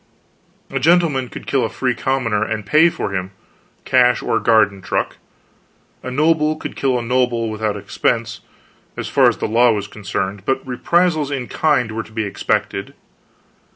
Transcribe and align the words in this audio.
A 0.71 0.79
gentleman 0.79 1.29
could 1.29 1.45
kill 1.45 1.63
a 1.63 1.69
free 1.69 1.93
commoner, 1.93 2.43
and 2.43 2.65
pay 2.65 2.89
for 2.89 3.13
him 3.13 3.29
cash 3.85 4.23
or 4.23 4.39
garden 4.39 4.81
truck. 4.81 5.17
A 6.01 6.09
noble 6.09 6.55
could 6.55 6.75
kill 6.75 6.97
a 6.97 7.03
noble 7.03 7.51
without 7.51 7.77
expense, 7.77 8.41
as 8.97 9.07
far 9.07 9.27
as 9.27 9.37
the 9.37 9.47
law 9.47 9.71
was 9.73 9.85
concerned, 9.85 10.41
but 10.43 10.65
reprisals 10.65 11.29
in 11.29 11.47
kind 11.47 11.91
were 11.91 12.01
to 12.01 12.11
be 12.11 12.23
expected. 12.25 12.95